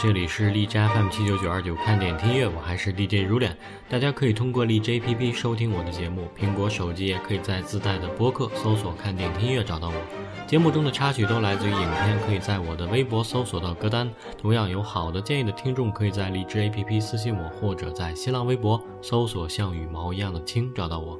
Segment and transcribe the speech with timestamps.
[0.00, 3.56] 这里是荔枝 FM 七九九二九看点听音乐，我还是 DJ 如脸。
[3.88, 10.46] 大家可以通过荔枝 APP 收听我的节目，苹果手机也可以在自带的播客搜索“看点听音乐”找到我。
[10.46, 14.08] 节目中的插曲都来自于影片，可以在我的微博搜索到歌单。
[14.40, 21.18] 同样有好的建议的听众，可以在荔枝 APP 私信我，或者在新浪微博搜索“像羽毛一样的青”找到我。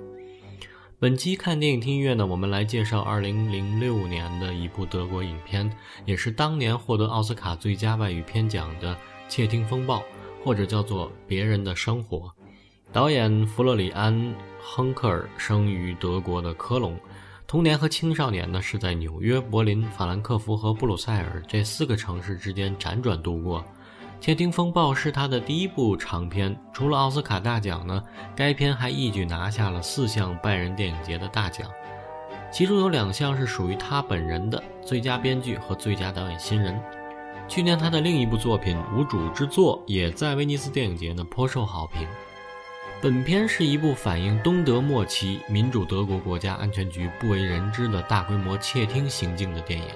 [1.00, 5.70] 本期看电影听音乐呢，我们来介绍2006年的一部德国影片，
[6.04, 8.92] 也是当年获得奥斯卡最佳外语片奖的
[9.28, 9.98] 《窃听风暴》，
[10.42, 12.18] 或者叫做《别人的生活》。
[12.92, 14.12] 导演弗洛里安·
[14.60, 16.98] 亨克尔生于德国的科隆，
[17.46, 23.60] 童年和青少年呢是在纽约、柏林、法兰克福和布鲁塞尔这四个城市之间辗转度过。
[24.20, 28.02] 《窃听风暴》是他的第一部长片，除了奥斯卡大奖呢，
[28.34, 31.70] 该片还一举拿下了四项拜仁电影节的大奖，
[32.52, 36.78] 其中有两项是属于他本人的最佳编剧和最佳导演新人。
[37.46, 42.06] 去年他的另一部作品《无主之作》也在威尼斯电影节呢颇受好评。
[43.00, 49.86] 本片是一部反映东德末期民主德国国家安全局不为人知的大规模窃听行径的电影。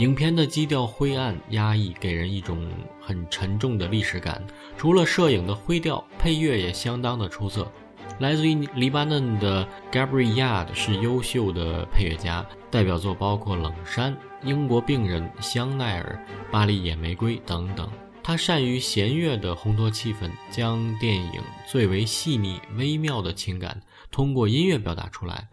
[0.00, 2.66] 影片的基调灰暗压抑，给人一种
[3.02, 4.42] 很沉重的历史感。
[4.78, 7.70] 除了摄影的灰调，配乐也相当的出色。
[8.18, 16.18] 来自于黎巴嫩的 Gabriel Yard 是优秀的配乐家，代表作包括《冷山》《英国病人》《香奈儿》
[16.50, 17.86] 《巴黎野玫瑰》等等。
[18.22, 23.78] 他善于弦乐的烘托气氛，将电影最为细腻微妙的情感
[24.10, 25.46] 通过音乐表达出来。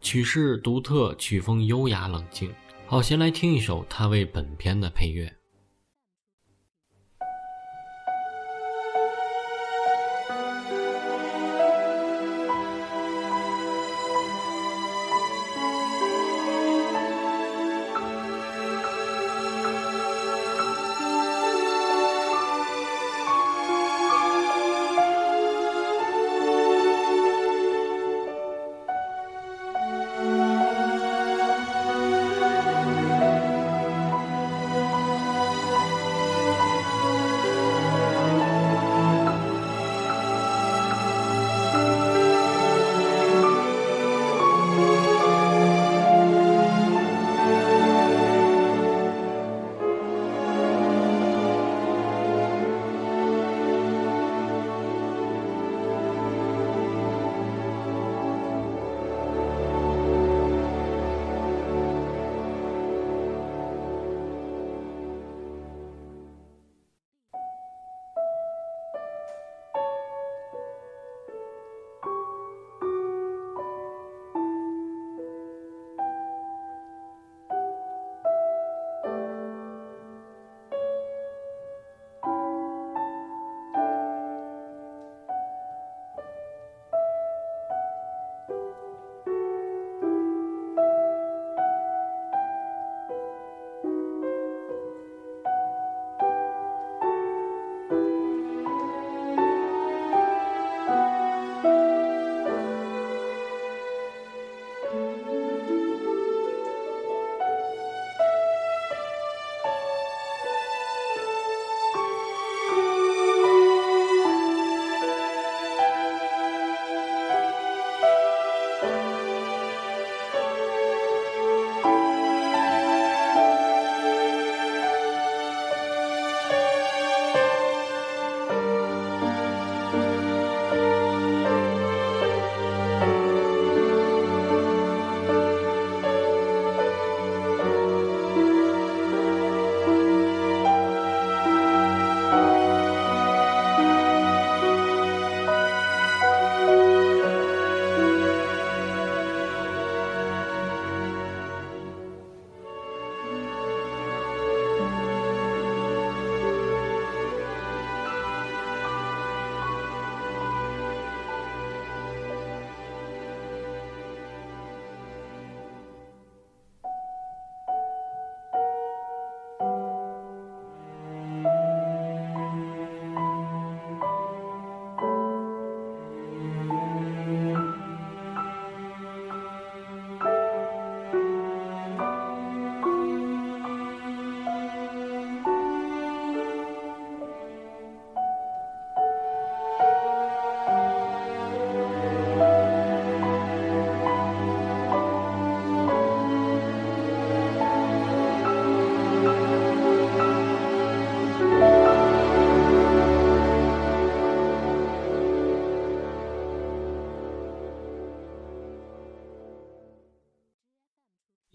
[0.00, 2.52] 曲式独特，曲风优雅冷静。
[2.92, 5.34] 好，先来听一首他为本片的配乐。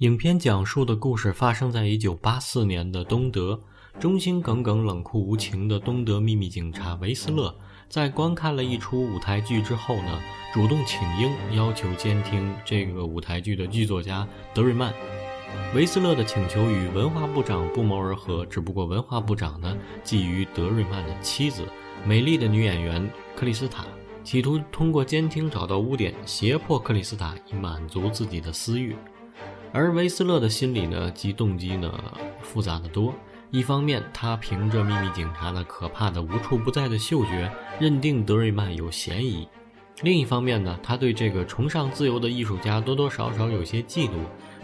[0.07, 3.59] 影片讲述的故事发生在1984年的东德，
[3.99, 7.53] 忠心耿耿、冷酷无情的东德秘密警察维斯勒，
[7.89, 10.21] 在观看了一出舞台剧之后呢，
[10.53, 14.93] 主动请缨，要求监听这个舞台剧的剧作家德瑞曼。
[15.75, 19.75] 维斯勒的请求与文化部长不谋而合，只不过文化部长呢
[20.05, 21.65] 觊觎德瑞曼的妻子，
[22.05, 23.05] 美丽的女演员
[23.35, 23.85] 克里斯塔，
[24.23, 28.95] 企图通过监听找到污点，胁迫克里斯塔以满足自己的私欲。
[29.73, 31.91] 而维斯勒的心理呢，及动机呢
[32.41, 33.13] 复杂的多。
[33.51, 39.47] 一方面，他凭着秘密警察的可怕的无处不在的嗅觉，认定德瑞曼有嫌疑；
[40.01, 44.13] 另一方面呢，他对这个崇尚自由的艺术家多多少少有些嫉妒。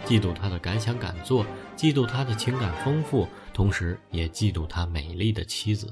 [0.04, 5.90] 嫉妒他的敢想敢做，嫉妒他的情感丰富，同时也嫉妒他美丽的妻子。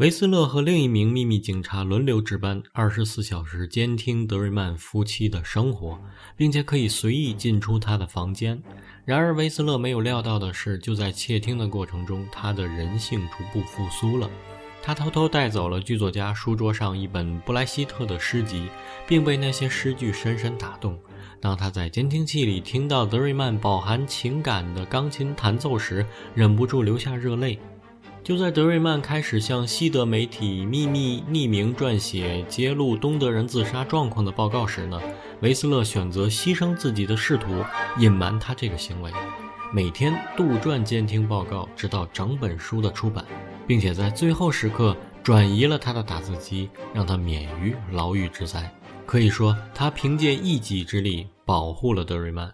[0.00, 6.00] 维斯勒和另一名秘密警察轮流值班，二十四小时监听德瑞曼夫妻的生活，
[6.34, 8.58] 并且可以随意进出他的房间。
[9.04, 14.30] 然而，维斯勒没有料到的是，就在窃听的过程中，他的人性逐步复苏了。
[14.82, 18.68] 他偷偷带走了剧作家书桌上一本布莱希特的诗集，
[19.06, 20.98] 并被那些诗句深深打动。
[21.42, 27.58] 当他在监听器里听到德瑞曼饱含情感的钢琴弹奏时，忍不住流下热泪。
[28.22, 35.00] 就在德瑞曼开始向西德媒体秘密匿名撰写揭露东德人自杀状况的报告时呢，
[35.40, 37.64] 维斯勒选择牺牲自己的仕途，
[37.98, 39.10] 隐瞒他这个行为，
[39.72, 43.24] 每天杜撰监听报告，直到整本书的出版，
[43.66, 48.70] 并且在最后时刻转移了他的打字机，让他免于牢狱之灾。
[49.06, 52.52] 可以说，他凭借一己之力保护了德瑞曼。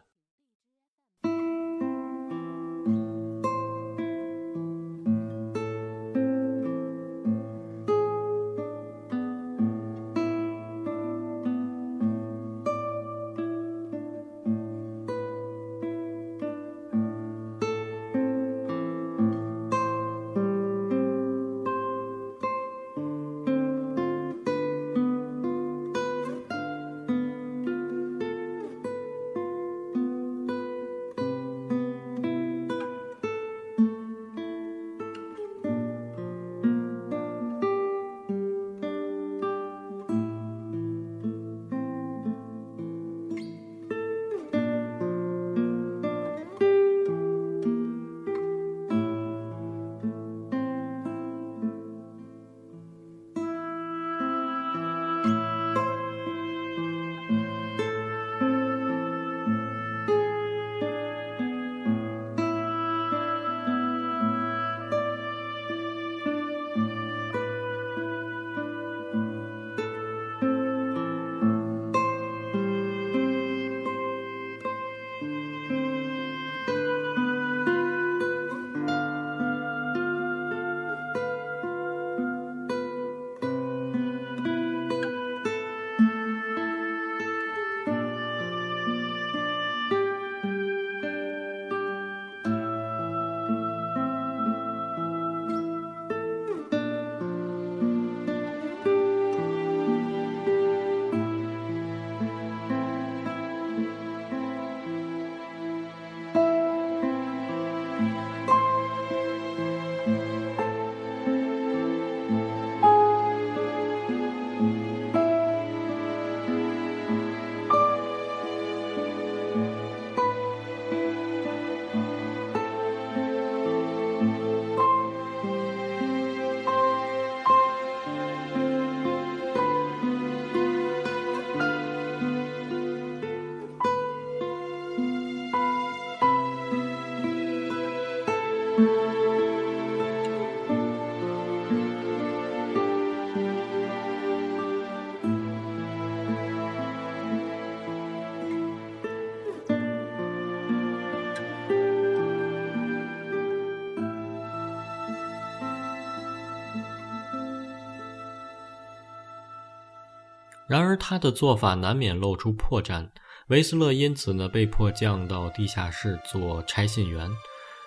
[160.69, 163.07] 然而，他的做法难免露出破绽。
[163.49, 167.31] 维斯勒因此呢，被迫降到地下室做差信员，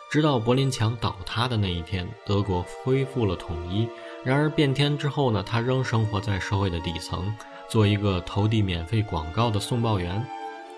[0.10, 3.88] 直到柏林墙倒塌的那一天，德国恢复了统一。
[4.24, 7.36] 然而，变天之后呢，他仍生活在社会的底层，
[7.68, 10.26] 做一个投递免费广告的送报员。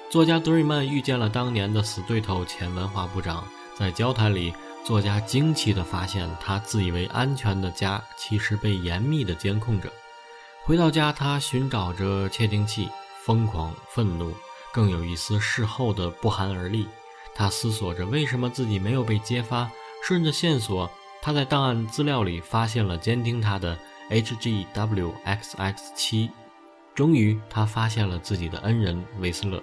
[0.10, 3.44] 作家德瑞曼遇见了当年的死对头前文化部长，
[3.76, 4.52] 在交谈里，
[4.84, 9.92] 作家惊奇地发现，他自以为安全的家其实被严密地监控着。
[10.64, 12.88] 回到家，他寻找着窃听器，
[13.24, 14.32] 疯狂、愤怒，
[14.72, 16.88] 更有一丝事后的不寒而栗。
[17.34, 19.70] 他思索着为什么自己没有被揭发。
[20.04, 20.88] 顺着线索，
[21.20, 23.76] 他在档案资料里发现了监听他的
[24.12, 26.30] HGWXX7。
[26.94, 29.62] 终于，他发现了自己的恩人维斯勒。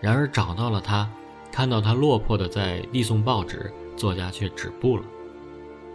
[0.00, 1.10] 然而，找到了他，
[1.52, 5.04] 看到他落魄的在递送报纸，作家却止步了。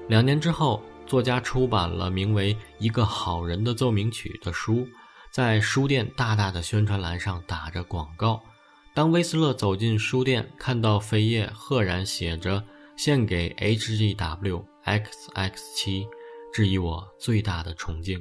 [0.07, 0.79] 两年之后。
[1.13, 4.88] 作家出版了名为《一个好人的奏鸣曲》的书，
[5.32, 8.41] 在书店大大的宣传栏上打着广告。
[8.96, 12.63] 当威斯勒走进书店，看到扉页赫然写着
[12.98, 16.08] “献给 H G W X X 七
[16.51, 18.20] 致以我最大的崇敬。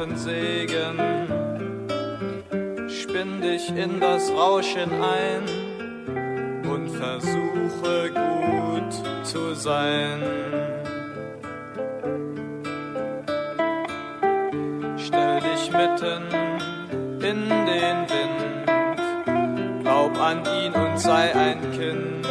[0.00, 0.98] Tropfen Segen,
[2.88, 5.42] spinn dich in das Rauschen ein
[6.64, 10.22] und versuche gut zu sein.
[14.96, 16.22] Stell dich mitten
[17.20, 22.26] in den Wind, glaub an ihn und sei ein Kind.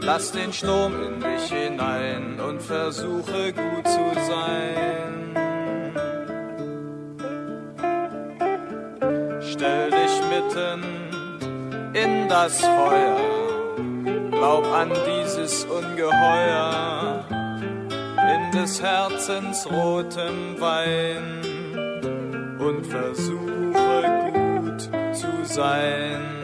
[0.00, 5.21] Lass den Sturm in dich hinein und versuche gut zu sein.
[9.62, 10.82] Stell dich mitten
[11.94, 13.76] in das Feuer,
[14.32, 21.44] glaub an dieses Ungeheuer, in des Herzens rotem Wein
[22.58, 24.80] und versuche gut
[25.14, 26.41] zu sein.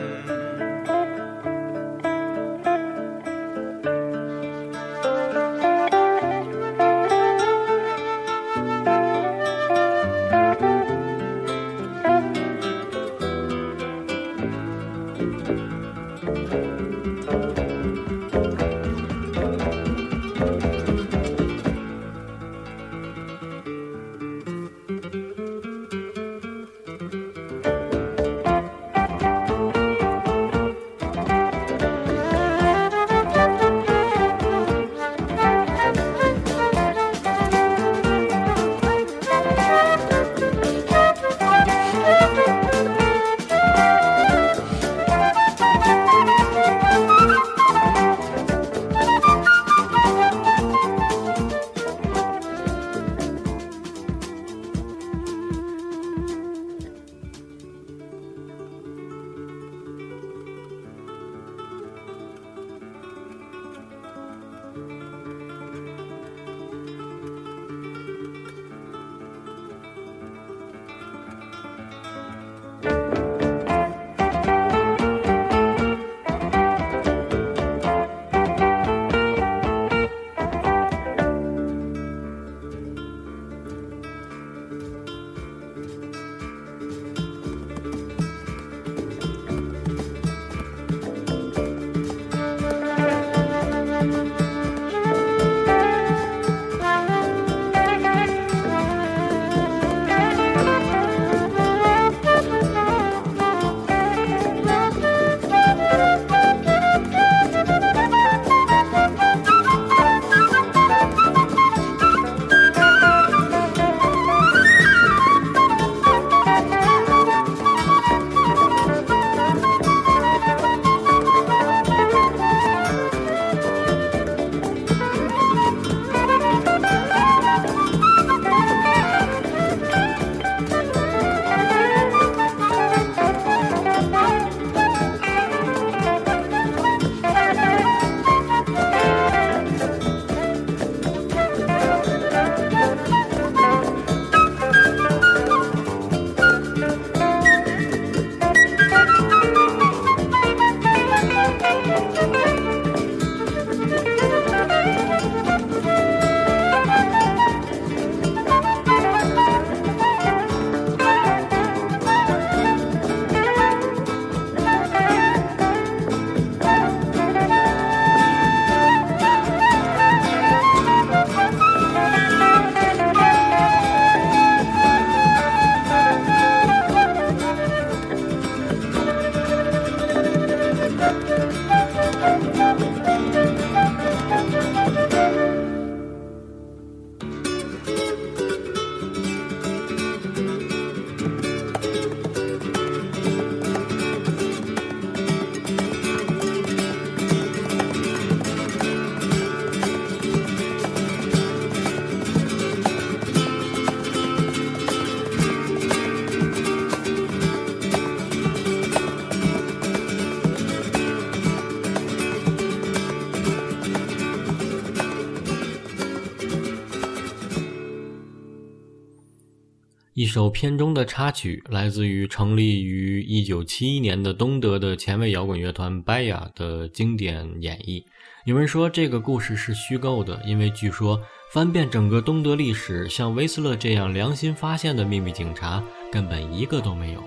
[220.18, 228.02] 一首片中的插曲，来自于成立于1971年的东德的前卫摇滚乐团 Baya 的经典演绎。
[228.44, 231.20] 有人说这个故事是虚构的，因为据说
[231.52, 237.22] 翻遍整个东德历史，像威斯勒这样良心发现的秘密警察根本一个都没有。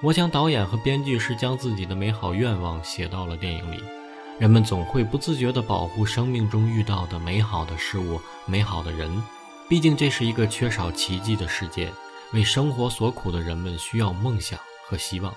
[0.00, 3.82] 我想导演和编剧是将自己的美好愿望写到了电影里。
[4.38, 9.10] 人们总会不自觉地保护生命中遇到的美好的事物、美好的人。
[9.68, 11.90] 毕竟这是一个缺少奇迹的世界，
[12.32, 15.34] 为生活所苦的人们需要梦想和希望。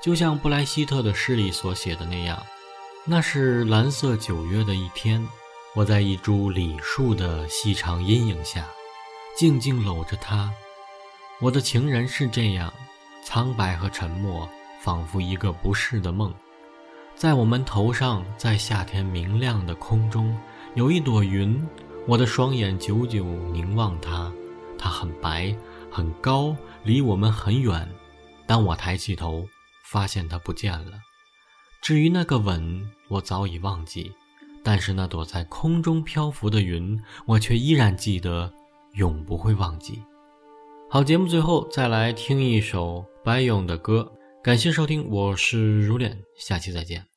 [0.00, 2.42] 就像布莱希特的诗里所写的那样
[3.06, 5.26] ：“那是蓝色九月的一天，
[5.74, 8.66] 我在一株李树的细长阴影下，
[9.36, 10.52] 静静搂着她。
[11.40, 12.72] 我的情人是这样，
[13.24, 14.48] 苍白和沉默，
[14.80, 16.34] 仿佛一个不是的梦。
[17.14, 20.36] 在我们头上，在夏天明亮的空中，
[20.74, 21.60] 有一朵云。”
[22.04, 24.32] 我的双眼久久凝望它，
[24.76, 25.54] 它很白，
[25.92, 27.86] 很高，离我们很远。
[28.46, 29.46] 当我抬起头，
[29.84, 30.92] 发现它不见了。
[31.82, 34.10] 至于那个吻，我早已忘记，
[34.62, 38.50] 但是那朵在空中漂浮的云，我却依然记得，
[38.94, 40.02] 永不会忘记。
[40.88, 44.10] 好，节目最后再来听一首白勇的歌。
[44.42, 47.11] 感谢收听，我是如恋，下期再见。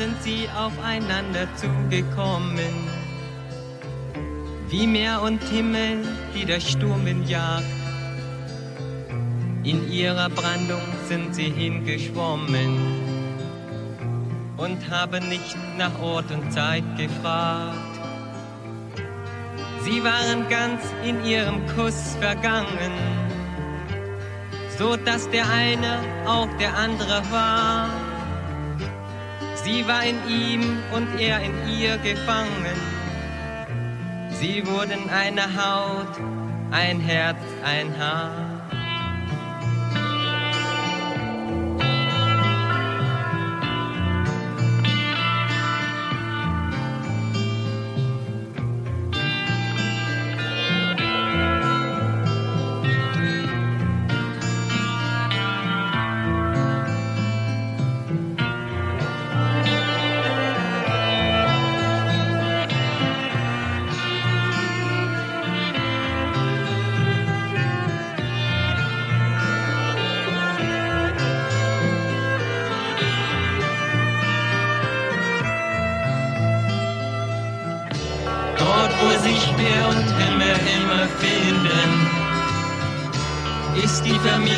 [0.00, 2.88] Sind sie aufeinander zugekommen.
[4.70, 5.98] Wie Meer und Himmel,
[6.34, 7.66] die der Sturm jagt.
[9.62, 12.78] In ihrer Brandung sind sie hingeschwommen
[14.56, 17.76] und haben nicht nach Ort und Zeit gefragt.
[19.84, 22.94] Sie waren ganz in ihrem Kuss vergangen,
[24.78, 28.09] so dass der eine auch der andere war.
[29.64, 32.78] Sie war in ihm und er in ihr gefangen.
[34.30, 36.16] Sie wurden eine Haut,
[36.70, 38.49] ein Herz, ein Haar.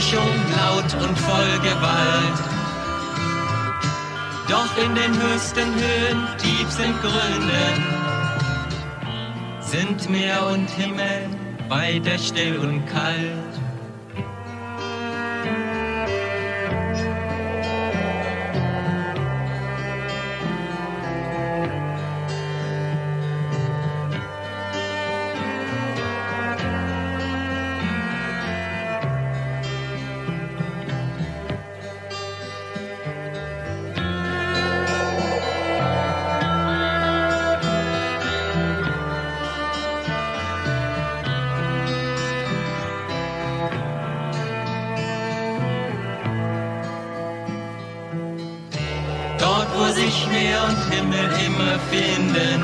[0.03, 2.39] Vermischung laut und voll Gewalt.
[4.49, 7.85] Doch in den höchsten Höhen, tiefsten Gründen,
[9.61, 11.29] sind Meer und Himmel
[11.69, 13.52] weiter still und kalt.
[51.91, 52.61] Finden,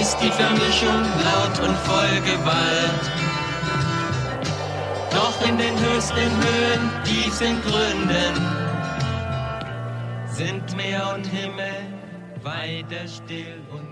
[0.00, 3.04] ist die Vermischung laut und voll Gewalt.
[5.10, 8.34] Doch in den höchsten Höhen, tiefen Gründen,
[10.26, 11.86] sind Meer und Himmel
[12.42, 13.85] weiter still und.